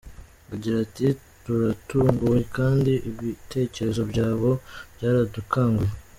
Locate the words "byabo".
4.11-4.49